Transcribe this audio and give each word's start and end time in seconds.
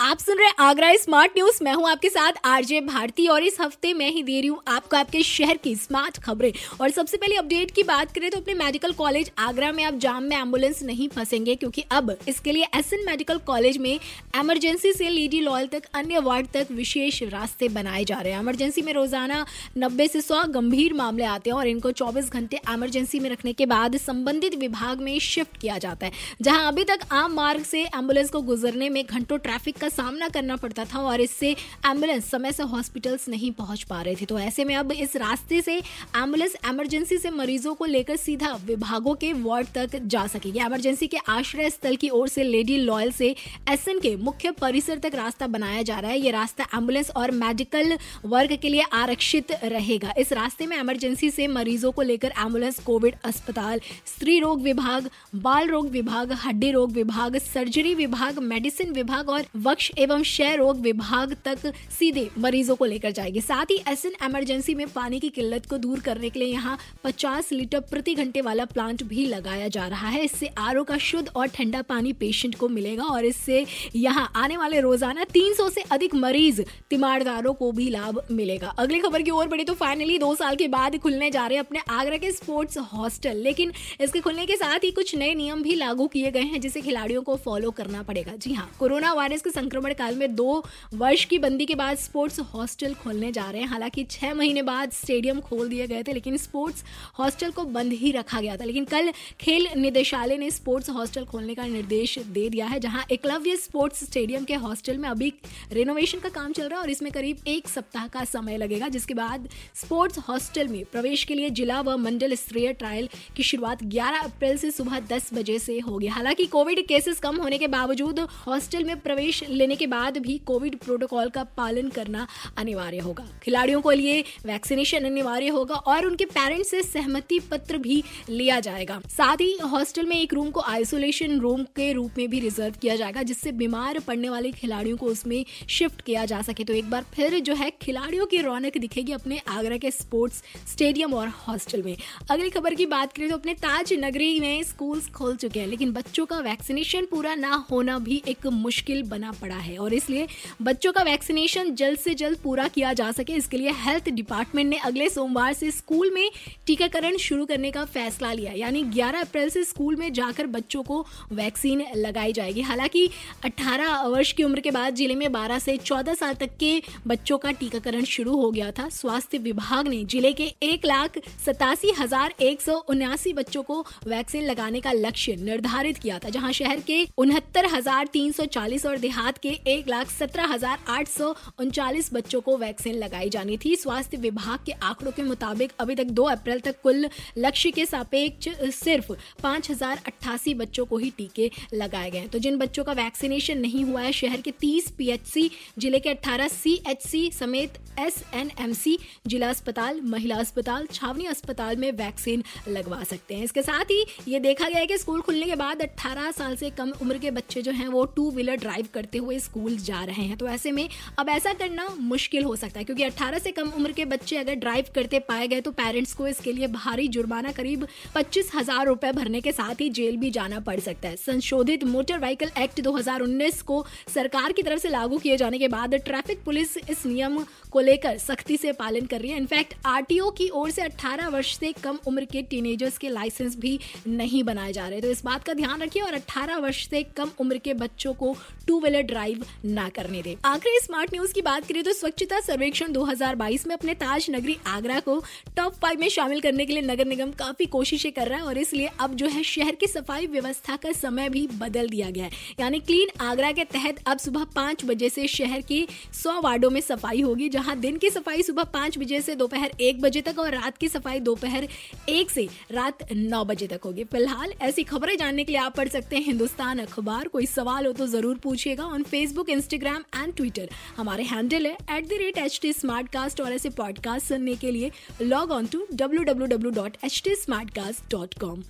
आप 0.00 0.18
सुन 0.18 0.38
रहे 0.38 0.50
आगरा 0.60 0.92
स्मार्ट 0.96 1.32
न्यूज़। 1.36 1.62
मैं 1.64 1.72
हूँ 1.74 1.88
आपके 1.88 2.08
साथ 2.08 2.32
आरजे 2.44 2.80
भारती 2.80 3.26
और 3.26 3.42
इस 3.42 3.56
हफ़्ते 3.60 3.92
मैं 3.94 4.10
ही 4.12 4.22
दे 4.22 4.40
रही 4.40 4.48
हूँ 4.48 4.60
आपको 4.68 4.96
आपके 4.96 5.22
शहर 5.22 5.56
की 5.56 5.74
स्मार्ट 5.76 6.18
खबरें। 6.22 6.52
और 6.80 6.90
सबसे 6.90 7.16
पहले 7.16 7.36
अपडेट 7.36 7.70
की 7.70 7.82
बात 7.82 8.12
करें 8.14 8.30
तो 8.30 8.38
अपने 8.38 8.54
मेडिकल 8.54 8.92
कॉलेज 8.92 9.30
आगरा 9.38 9.70
में 9.72 9.84
अब 9.84 9.98
जाम 9.98 10.22
में 10.22 10.36
एंबुलेंस 10.36 10.82
नहीं 10.82 11.08
फंसेंगे 11.08 11.54
क्योंकि 11.54 11.84
अब 11.90 12.16
इसके 12.28 12.52
लिए 12.52 12.66
एसएन 12.76 13.04
मेडिकल 13.06 13.38
कॉलेज 13.46 13.78
में 13.78 13.90
एमरजेंसी 13.90 14.92
से 14.92 15.08
लेडी 15.10 15.40
लॉयल 15.40 15.66
तक 15.68 15.86
अन्य 15.94 16.18
वार्ड 16.18 16.46
तक 16.54 16.72
विशेष 16.72 17.22
रास्ते 17.24 17.68
बनाए 17.70 18.04
जा 18.04 18.20
रहे 18.20 18.32
हैं। 18.32 18.40
एमरजेंसी 18.40 18.82
में 18.82 18.92
रोज़ाना 18.92 19.44
नब्बे 19.78 20.08
से 20.08 20.20
सौ 20.20 20.42
गंभीर 20.50 20.94
मामले 20.94 21.24
आते 21.26 21.50
हैं 21.50 21.56
और 21.56 21.66
इनको 21.66 21.92
चौबीस 21.92 22.30
घंटे 22.32 22.60
एमरजेंसी 22.70 23.20
में 23.20 23.30
रखने 23.30 23.52
के 23.52 23.66
बाद 23.66 23.96
संबंधित 23.98 24.58
विभाग 24.58 25.00
में 25.00 25.18
शिफ्ट 25.20 25.60
किया 25.60 25.78
जाता 25.78 26.06
है, 26.06 26.12
जहाँ 26.42 26.68
अभी 26.68 26.84
तक 26.84 27.08
आम 27.12 27.34
मार्ग 27.34 27.64
से 27.64 27.84
एंबुलेंस 27.86 28.30
को 28.30 28.42
गुजरने 28.44 28.88
में 28.90 29.04
घंटों 29.04 29.38
ट्रैफ़िक 29.38 29.84
का 29.86 29.90
सामना 29.92 30.28
करना 30.28 30.56
पड़ता 30.56 30.84
था 30.84 31.00
और 31.00 31.20
इससे 31.20 31.50
एंबुलेंस 31.86 32.30
समय 32.30 32.52
से 32.52 32.62
हॉस्पिटल्स 32.64 33.28
नहीं 33.28 33.50
पहुँच 33.54 33.82
पा 33.82 34.00
रहे 34.02 34.14
थे। 34.14 34.24
तो 34.26 34.38
ऐसे 34.40 34.64
में 34.64 34.74
अब 34.76 34.92
इस 34.92 35.16
रास्ते 35.16 35.60
से 35.62 35.76
एंबुलेंस 35.76 36.56
इमरजेंसी 36.66 37.18
से 37.18 37.30
मरीजों 37.32 37.74
को 37.74 37.84
लेकर 37.86 38.16
सीधा 38.18 38.52
विभागों 38.66 39.14
के 39.14 39.32
वार्ड 39.34 39.66
तक 39.74 39.96
जा 40.06 40.26
सकेगी। 40.26 40.58
इमरजेंसी 40.60 41.06
के 41.06 41.16
आश्रय 41.28 41.70
स्थल 41.70 41.96
की 41.96 42.08
ओर 42.10 42.28
से 42.28 42.42
लेडी 42.44 42.76
लॉयल 42.78 43.10
से 43.12 43.34
एस 43.70 43.84
के 44.02 44.14
मुख्य 44.18 44.50
परिसर 44.60 44.98
तक 44.98 45.14
रास्ता 45.14 45.46
बनाया 45.48 45.82
जा 45.82 45.98
रहा 45.98 46.10
है। 46.10 46.18
ये 46.20 46.30
रास्ता 46.30 46.64
एंबुलेंस 46.74 47.10
और 47.16 47.30
मेडिकल 47.36 47.96
वर्ग 48.26 48.56
के 48.62 48.68
लिए 48.68 48.84
आरक्षित 48.94 49.52
रहेगा। 49.64 50.12
इस 50.18 50.32
रास्ते 50.32 50.66
में 50.66 50.76
एमरजेंसी 50.76 51.30
से 51.30 51.46
मरीजों 51.48 51.92
को 51.92 52.02
लेकर 52.02 52.32
एंबुलेंस 52.38 52.78
कोविड 52.80 53.14
अस्पताल, 53.24 53.80
स्त्री 54.06 54.38
रोग 54.40 54.62
विभाग, 54.62 55.08
बाल 55.36 55.68
रोग 55.68 55.88
विभाग, 55.90 56.32
हड्डी 56.44 56.70
रोग 56.72 56.92
विभाग 56.92 57.38
सर्जरी 57.38 57.94
विभाग 57.94 58.38
मेडिसिन 58.44 58.92
विभाग 58.92 59.28
और 59.28 59.44
वक्ष 59.76 59.90
एवं 59.98 60.22
क्षय 60.22 60.54
रोग 60.56 60.78
विभाग 60.80 61.32
तक 61.44 61.66
सीधे 61.90 62.28
मरीजों 62.38 62.74
को 62.76 62.84
लेकर 62.84 63.10
जाएगी। 63.12 63.40
साथ 63.40 63.70
ही 63.70 63.76
एस 63.88 64.04
इमरजेंसी 64.06 64.74
में 64.74 64.86
पानी 64.88 65.18
की 65.20 65.28
किल्लत 65.28 65.66
को 65.66 65.78
दूर 65.78 66.00
करने 66.00 66.30
के 66.30 66.40
लिए 66.40 66.48
यहाँ 66.48 66.76
50 67.04 67.50
लीटर 67.52 67.80
प्रति 67.90 68.14
घंटे 68.14 68.40
वाला 68.40 68.64
प्लांट 68.66 69.02
भी 69.04 69.26
लगाया 69.26 69.66
जा 69.68 69.86
रहा 69.86 70.08
है। 70.08 70.22
इससे 70.24 70.46
आर 70.58 70.82
का 70.82 70.96
शुद्ध 70.98 71.28
और 71.28 71.48
ठंडा 71.48 71.82
पानी 71.84 72.12
पेशेंट 72.14 72.54
को 72.54 72.68
मिलेगा 72.68 73.04
और 73.06 73.24
इससे 73.24 73.64
यहाँ 73.96 74.30
आने 74.36 74.56
वाले 74.56 74.80
रोज़ाना 74.80 75.24
300 75.34 75.68
से 75.70 75.82
अधिक 75.90 76.14
मरीज़ 76.16 76.62
तिमारदारों 76.90 77.54
को 77.54 77.70
भी 77.72 77.88
लाभ 77.90 78.22
मिलेगा। 78.30 78.74
अगली 78.78 79.00
खबर 79.00 79.22
की 79.22 79.30
ओर 79.32 79.48
बढ़े 79.48 79.64
तो 79.64 79.74
फाइनली 79.74 80.18
दो 80.18 80.34
साल 80.36 80.56
के 80.56 80.68
बाद 80.68 80.98
खुलने 80.98 81.30
जा 81.30 81.46
रहे 81.46 81.58
अपने 81.58 81.80
आगरा 81.90 82.16
के 82.16 82.32
स्पोर्ट्स 82.32 82.78
हॉस्टल 82.94 83.42
लेकिन 83.42 83.72
इसके 84.00 84.20
खुलने 84.20 84.46
के 84.46 84.56
साथ 84.56 84.84
ही 84.84 84.90
कुछ 84.92 85.14
नए 85.16 85.34
नियम 85.34 85.62
भी 85.62 85.74
लागू 85.76 86.06
किए 86.08 86.30
गए 86.30 86.42
हैं, 86.42 86.60
जिसे 86.60 86.80
खिलाड़ियों 86.80 87.22
को 87.22 87.36
फॉलो 87.38 87.70
करना 87.72 88.02
पड़ेगा। 88.04 88.32
जी 88.36 88.52
हाँ 88.54 88.70
कोरोना 88.78 89.12
वायरस 89.14 89.42
के 89.42 89.50
संक्रमण 89.66 89.92
काल 89.94 90.14
में 90.14 90.34
दो 90.36 90.64
वर्ष 90.94 91.24
की 91.24 91.38
बंदी 91.38 91.64
के 91.66 91.74
बाद 91.74 91.96
स्पोर्ट्स 91.98 92.38
हॉस्टल 92.52 92.92
खोलने 92.94 93.30
जा 93.32 93.48
रहे 93.50 93.60
हैं। 93.60 93.68
हालाँकि 93.68 94.02
छह 94.04 94.34
महीने 94.34 94.62
बाद 94.62 94.90
स्टेडियम 94.92 95.40
खोल 95.40 95.68
दिए 95.68 95.86
गए 95.86 96.02
थे, 96.02 96.12
लेकिन 96.12 96.36
स्पोर्ट्स 96.36 96.84
हॉस्टल 97.18 97.50
को 97.50 97.64
बंद 97.76 97.92
ही 97.92 98.10
रखा 98.12 98.40
गया 98.40 98.56
था। 98.56 98.64
लेकिन 98.64 98.84
कल 98.84 99.10
खेल 99.40 99.66
निदेशालय 99.76 100.36
ने 100.36 100.50
स्पोर्ट्स 100.50 100.90
हॉस्टल 100.90 101.24
खोलने 101.24 101.54
का 101.54 101.66
निर्देश 101.66 102.18
दे 102.18 102.48
दिया 102.48 102.66
है, 102.66 102.78
जहाँ 102.80 103.04
एकलव्य 103.12 103.56
स्पोर्ट्स 103.56 104.04
स्टेडियम 104.04 104.44
के 104.44 104.54
हॉस्टल 104.56 104.98
में 104.98 105.08
अभी 105.08 105.32
रेनोवेशन 105.72 106.18
का 106.18 106.28
काम 106.28 106.52
चल 106.52 106.68
रहा 106.68 106.78
है 106.78 106.82
और 106.82 106.90
इसमें 106.90 107.10
करीब 107.12 107.48
एक 107.48 107.68
सप्ताह 107.68 108.06
का 108.06 108.24
समय 108.26 108.56
लगेगा, 108.56 108.88
जिसके 108.88 109.14
बाद 109.14 109.48
स्पोर्ट्स 109.74 110.18
हॉस्टल 110.18 110.68
में 110.68 110.84
प्रवेश 110.84 111.24
के 111.24 111.34
लिए 111.34 111.50
जिला 111.50 111.80
व 111.80 111.96
मंडल 111.96 112.34
स्तरीय 112.34 112.72
ट्रायल 112.74 113.08
की 113.36 113.42
शुरुआत 113.42 113.84
11 113.86 114.24
अप्रैल 114.24 114.56
से 114.58 114.70
सुबह 114.70 115.00
10 115.08 115.30
बजे 115.34 115.58
से 115.58 115.78
होगी। 115.80 116.06
हालाँकि 116.06 116.46
कोविड 116.46 116.86
केसेस 116.86 117.20
कम 117.20 117.36
होने 117.36 117.58
के 117.58 117.66
बावजूद 117.68 118.20
हॉस्टल 118.46 118.84
में 118.84 118.98
प्रवेश 119.00 119.42
लेने 119.56 119.76
के 119.76 119.86
बाद 119.86 120.18
भी 120.18 120.36
कोविड 120.46 120.78
प्रोटोकॉल 120.78 121.28
का 121.30 121.44
पालन 121.56 121.88
करना 121.88 122.26
अनिवार्य 122.58 122.98
होगा। 122.98 123.26
खिलाड़ियों 123.42 123.80
को 123.80 123.90
लिए 123.92 124.20
वैक्सीनेशन 124.46 125.04
अनिवार्य 125.04 125.48
होगा 125.48 125.74
और 125.74 126.06
उनके 126.06 126.24
पेरेंट्स 126.26 126.70
से 126.70 126.82
सहमति 126.82 127.38
पत्र 127.50 127.78
भी 127.78 128.02
लिया 128.30 128.60
जाएगा। 128.60 129.00
साथ 129.08 129.40
ही 129.40 129.52
हॉस्टल 129.64 130.06
में 130.06 130.16
एक 130.16 130.34
रूम 130.34 130.50
को 130.50 130.60
आइसोलेशन 130.62 131.38
रूम 131.40 131.62
के 131.76 131.92
रूप 131.92 132.18
में 132.18 132.28
भी 132.30 132.40
रिज़र्व 132.40 132.74
किया 132.82 132.96
जाएगा, 132.96 133.22
जिससे 133.22 133.52
बीमार 133.54 133.98
पड़ने 133.98 134.28
वाले 134.28 134.50
खिलाड़ियों 134.52 134.96
को 134.96 135.06
उसमें 135.06 135.44
शिफ्ट 135.68 136.00
किया 136.00 136.24
जा 136.24 136.40
सके। 136.42 136.64
तो 136.64 136.72
एक 136.72 136.90
बार 136.90 137.04
फिर 137.14 137.38
जो 137.40 137.54
है, 137.54 137.70
खिलाड़ियों 137.82 138.26
की 138.26 138.40
रौनक 138.40 138.78
दिखेगी 138.78 139.12
अपने 139.12 139.40
आगरा 139.48 139.76
के 139.76 139.90
स्पोर्ट्स 139.90 140.42
स्टेडियम 140.68 141.14
और 141.14 141.28
हॉस्टल 141.38 141.82
में। 141.82 141.96
अगली 142.30 142.50
खबर 142.50 142.74
की 142.74 142.86
बात 142.86 143.12
करें 143.12 143.28
तो 143.28 143.36
अपने 143.36 143.54
ताज 143.56 143.92
नगरी 143.94 144.38
में 144.40 144.62
स्कूल 144.64 145.00
खोल 145.14 145.36
चुके 145.36 145.60
हैं, 145.60 145.66
लेकिन 145.66 145.92
बच्चों 145.92 146.26
का 146.26 146.38
वैक्सीनेशन 146.40 147.06
पूरा 147.06 147.34
ना 147.34 147.54
होना 147.70 147.98
भी 147.98 148.22
एक 148.28 148.46
मुश्किल 148.46 149.02
बना 149.04 149.32
पड़ा। 149.32 149.45
है 149.54 149.76
और 149.78 149.94
इसलिए 149.94 150.26
बच्चों 150.62 150.92
का 150.92 151.02
वैक्सीनेशन 151.02 151.74
जल्द 151.74 151.98
से 151.98 152.14
जल्द 152.14 152.38
पूरा 152.38 152.66
किया 152.68 152.92
जा 152.92 153.10
सके। 153.12 153.32
इसके 153.34 153.56
लिए 153.56 153.70
हेल्थ 153.76 154.08
डिपार्टमेंट 154.10 154.68
ने 154.70 154.76
अगले 154.78 155.08
सोमवार 155.08 155.52
से 155.52 155.70
स्कूल 155.70 156.10
में 156.14 156.30
टीकाकरण 156.66 157.16
शुरू 157.18 157.44
करने 157.46 157.70
का 157.70 157.84
फैसला 157.86 158.32
लिया। 158.32 158.52
यानी 158.52 158.82
11 158.92 159.20
अप्रैल 159.20 159.48
से 159.50 159.64
स्कूल 159.64 159.96
में 159.96 160.12
जाकर 160.12 160.46
बच्चों 160.48 160.82
को 160.82 161.04
वैक्सीन 161.32 161.84
लगाई 161.96 162.32
जाएगी। 162.32 162.60
हालाँकि 162.62 163.08
18 163.44 164.02
वर्ष 164.06 164.32
की 164.32 164.44
उम्र 164.44 164.60
के 164.60 164.70
बाद 164.70 164.94
ज़िले 164.94 165.14
में 165.14 165.26
12 165.32 165.58
से 165.58 165.76
14 165.78 166.14
साल 166.14 166.34
तक 166.34 166.56
के 166.60 166.80
बच्चों 167.06 167.38
का 167.38 167.50
टीकाकरण 167.52 168.04
शुरू 168.06 168.36
हो 168.36 168.50
गया 168.50 168.70
था। 168.70 168.88
स्वास्थ्य 168.90 169.38
विभाग 169.38 169.88
ने 169.88 170.04
ज़िले 170.04 170.32
के 170.32 170.44
एक 170.62 170.86
लाख 170.86 171.18
सतासी 171.46 171.90
हज़ार 171.98 172.34
एक 172.40 172.60
सौ 172.60 172.76
उन्यासी 172.88 173.32
बच्चों 173.32 173.62
को 173.62 173.80
वैक्सीन 174.06 174.44
लगाने 174.44 174.80
का 174.80 174.92
लक्ष्य 174.92 175.34
निर्धारित 175.36 175.98
किया 175.98 176.18
था, 176.18 176.28
जहाँ 176.30 176.52
शहर 176.52 176.80
के 176.80 177.06
उनहत्तर 177.18 177.66
हज़ार 177.66 178.06
तीन 178.06 178.32
सौ 178.32 178.44
चालीस 178.46 178.86
और 178.86 178.98
देहात 178.98 179.35
के 179.38 179.48
एक 179.68 179.88
लाख 179.88 180.10
सत्रह 180.10 180.46
हज़ार 180.46 180.78
आठ 180.88 181.08
सौ 181.08 181.34
उनचालीस 181.60 182.12
बच्चों 182.14 182.40
को 182.40 182.56
वैक्सीन 182.58 182.94
लगाई 182.94 183.30
जानी 183.30 183.56
थी। 183.56 183.74
स्वास्थ्य 183.76 184.16
विभाग 184.18 184.58
के 184.66 184.72
आंकड़ों 184.72 185.12
के 185.12 185.22
मुताबिक 185.22 185.72
अभी 185.80 185.94
तक 185.94 186.10
दो 186.12 186.24
अप्रैल 186.26 186.60
तक 186.60 186.80
कुल 186.82 187.08
लक्ष्य 187.38 187.70
के 187.70 187.86
सापेक्ष 187.86 188.48
सिर्फ़ 188.74 189.12
पाँच 189.42 189.70
हज़ार 189.70 190.02
अट्ठासी 190.06 190.54
बच्चों 190.56 190.84
को 190.86 190.98
ही 190.98 191.10
टीके 191.16 191.50
लगाए 191.74 192.10
गए 192.10 192.26
तो 192.26 192.38
जिन 192.38 192.56
बच्चों 192.58 192.84
का 192.84 192.92
वैक्सीनेशन 192.94 193.58
नहीं 193.58 193.84
हुआ 193.84 194.00
है, 194.00 194.12
शहर 194.12 194.40
के 194.40 194.50
तीस 194.50 194.90
पीएचसी, 194.98 195.50
ज़िले 195.78 195.98
के 195.98 196.10
अट्ठारह 196.10 196.48
सी 196.48 197.30
समेत 197.32 197.78
एस 197.98 198.22
एन 198.34 198.50
एम 198.60 198.72
सी 198.74 198.98
जिला 199.26 199.48
अस्पताल, 199.50 200.00
महिला 200.04 200.36
अस्पताल, 200.36 200.86
छावनी 200.92 201.26
अस्पताल 201.26 201.76
में 201.76 201.90
वैक्सीन 201.94 202.42
लगवा 202.68 203.02
सकते 203.04 203.34
हैं। 203.34 203.44
इसके 203.44 203.62
साथ 203.62 203.90
ही 203.90 204.04
ये 204.28 204.40
देखा 204.40 204.68
गया 204.68 204.78
है 204.78 204.86
कि 204.86 204.98
स्कूल 204.98 205.20
खुलने 205.20 205.46
के 205.46 205.56
बाद 205.56 205.82
18 205.82 206.30
साल 206.32 206.56
से 206.56 206.70
कम 206.72 206.92
उम्र 207.02 207.18
के 207.18 207.30
बच्चे 207.30 207.62
जो 207.62 207.72
हैं, 207.72 207.88
वो 207.88 208.04
टू 208.06 208.30
व्हीलर 208.30 208.56
ड्राइव 208.56 208.88
करते 208.94 209.18
हुए 209.18 209.25
स्कूल 209.32 209.76
जा 209.78 210.02
रहे 210.04 210.22
हैं। 210.22 210.36
तो 210.36 210.48
ऐसे 210.48 210.72
में 210.72 210.88
अब 211.18 211.28
ऐसा 211.28 211.52
करना 211.54 211.88
मुश्किल 212.00 212.44
हो 212.44 212.54
सकता 212.56 212.78
है, 212.78 212.84
क्योंकि 212.84 213.02
18 213.04 213.38
से 213.38 213.50
कम 213.52 213.68
उम्र 213.68 213.92
के 213.92 214.04
बच्चे 214.06 214.36
अगर 214.36 214.54
ड्राइव 214.56 214.84
करते 214.94 215.18
पाए 215.28 215.48
गए 215.48 215.60
तो 215.60 215.70
पेरेंट्स 215.72 216.12
को 216.14 216.26
इसके 216.28 216.52
लिए 216.52 216.66
भारी 216.68 217.08
जुर्माना 217.08 217.52
करीब 217.52 217.86
पच्चीस 218.14 218.50
हज़ार 218.54 218.86
रुपए 218.86 219.12
भरने 219.12 219.40
के 219.40 219.52
साथ 219.52 219.80
ही 219.80 219.88
जेल 219.90 220.16
भी 220.16 220.30
जाना 220.30 220.60
पड़ 220.62 220.78
सकता 220.80 221.08
है। 221.08 221.16
संशोधित 221.16 221.84
मोटर 221.86 222.18
व्हीकल 222.18 222.50
एक्ट 222.58 222.80
2019 222.82 223.60
को 223.62 223.84
सरकार 224.14 224.52
की 224.52 224.62
तरफ़ 224.62 224.80
से 224.80 224.88
लागू 224.88 225.18
किए 225.18 225.36
जाने 225.36 225.58
के 225.58 225.68
बाद 225.68 225.94
ट्रैफ़िक 226.06 226.42
पुलिस 226.44 226.76
इस 226.78 227.04
नियम 227.06 227.38
को 227.70 227.80
लेकर 227.80 228.18
सख्ती 228.18 228.56
से 228.56 228.72
पालन 228.74 229.06
कर 229.06 229.20
रही 229.20 229.30
है। 229.30 229.36
इनफैक्ट 229.36 229.74
आरटीओ 229.86 230.30
की 230.32 230.48
ओर 230.50 230.70
से 230.70 230.82
18 230.82 231.28
वर्ष 231.28 231.56
से 231.58 231.72
कम 231.84 231.98
उम्र 232.06 232.24
के 232.26 232.42
टीनेजर्स 232.44 232.98
के 232.98 233.08
लाइसेंस 233.08 233.56
भी 233.58 233.78
नहीं 234.08 234.42
बनाए 234.44 234.72
जा 234.72 234.86
रहे। 234.88 235.00
तो 235.00 235.10
इस 235.10 235.24
बात 235.24 235.44
का 235.44 235.54
ध्यान 235.54 235.82
रखिए 235.82 236.02
और 236.02 236.14
18 236.14 236.58
वर्ष 236.58 236.86
से 236.88 237.02
कम 237.16 237.30
उम्र 237.40 237.58
के 237.58 237.74
बच्चों 237.76 238.12
को 238.14 238.34
टू 238.66 238.80
व्हीलर 238.80 239.02
ड्राइव 239.16 239.44
ना 239.66 239.88
करने 239.96 240.22
दे। 240.22 240.36
आखिरी 240.44 240.78
स्मार्ट 240.80 241.12
न्यूज़ 241.12 241.32
की 241.34 241.42
बात 241.42 241.66
करें 241.68 241.82
तो 241.84 241.92
स्वच्छता 241.94 242.40
सर्वेक्षण 242.42 242.92
2022 242.92 243.66
में 243.66 243.74
अपने 243.74 243.94
ताज 243.96 244.26
नगरी 244.30 244.56
आगरा 244.68 244.98
को 245.00 245.18
टॉप 245.56 245.74
फाइव 245.82 246.00
में 246.00 246.08
शामिल 246.10 246.40
करने 246.40 246.66
के 246.66 246.72
लिए 246.72 246.82
नगर 246.84 247.06
निगम 247.06 247.30
काफ़ी 247.38 247.66
कोशिशें 247.68 248.10
कर 248.12 248.28
रहा 248.28 248.38
है 248.38 248.44
और 248.44 248.58
इसलिए 248.58 248.90
अब 249.00 249.14
जो 249.14 249.26
है 249.28 249.42
शहर 249.44 249.74
की 249.74 249.86
सफ़ाई 249.86 250.26
व्यवस्था 250.28 250.76
का 250.76 250.92
समय 250.94 251.28
भी 251.28 251.46
बदल 251.54 251.88
दिया 251.88 252.10
गया 252.10 252.24
है। 252.24 252.30
यानी 252.60 252.78
क्लीन 252.80 253.08
आगरा 253.22 253.52
के 253.52 253.64
तहत 253.66 254.00
अब 254.06 254.18
सुबह 254.18 254.44
पाँच 254.56 254.84
बजे 254.84 255.08
से 255.08 255.26
शहर 255.28 255.60
की 255.62 255.86
सौ 256.14 256.40
वार्डो 256.40 256.70
में 256.70 256.80
सफ़ाई 256.80 257.20
होगी, 257.20 257.48
जहाँ 257.48 257.78
दिन 257.78 257.96
की 257.96 258.10
सफ़ाई 258.10 258.42
सुबह 258.42 258.64
पाँच 258.74 258.98
बजे 258.98 259.20
से 259.20 259.34
दोपहर 259.36 259.72
एक 259.80 260.00
बजे 260.00 260.20
तक 260.22 260.38
और 260.38 260.50
रात 260.52 260.78
की 260.78 260.88
सफ़ाई 260.88 261.20
दोपहर 261.22 261.68
एक 262.08 262.30
से 262.30 262.48
रात 262.72 263.12
नौ 263.12 263.44
बजे 263.46 263.66
तक 263.66 263.80
होगी। 263.84 264.04
फ़िलहाल 264.06 264.52
ऐसी 264.62 264.84
खबरें 264.84 265.16
जानने 265.16 265.44
के 265.44 265.52
लिए 265.52 265.60
आप 265.60 265.76
पढ़ 265.76 265.88
सकते 265.88 266.16
हैं 266.16 266.24
हिंदुस्तान 266.24 266.78
अखबार। 266.80 267.28
कोई 267.28 267.46
सवाल 267.48 267.86
हो 267.86 267.92
तो 267.94 268.06
ज़रूर 268.08 268.38
पूछिएगा 268.42 268.84
on 268.96 269.02
Facebook 269.02 269.50
Instagram 269.50 270.04
and 270.16 270.34
Twitter 270.36 270.68
हमारे 270.96 271.24
हैंडल 271.32 271.66
है 271.66 271.76
at 271.96 272.06
the 272.08 272.18
rate 272.20 272.38
H 272.38 272.58
T 272.62 272.72
Smartcast 273.12 273.40
और 273.40 273.52
ऐसे 273.52 273.70
पॉडकास्ट 273.78 274.28
सुनने 274.28 274.54
के 274.56 274.70
लिए 274.70 274.90
log 275.22 275.50
on 275.52 275.66
to 275.66 275.86
W 275.92 276.22
W 276.24 276.46
W 276.46 276.70
dot 276.82 276.96
H 277.04 277.20
T 277.24 277.34
Smartcast 277.74 278.10
dot 278.10 278.34
com 278.40 278.62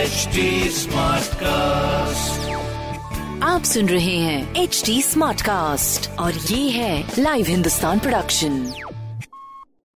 HD 0.00 0.42
Smartcast. 0.74 2.46
आप 3.44 3.62
सुन 3.64 3.88
रहे 3.88 4.16
हैं 4.18 4.62
एच 4.62 4.82
टी 4.86 5.00
स्मार्ट 5.02 5.42
कास्ट 5.42 6.10
और 6.20 6.34
ये 6.50 6.68
है 6.70 6.92
लाइव 7.18 7.46
हिंदुस्तान 7.46 7.98
प्रोडक्शन 7.98 8.89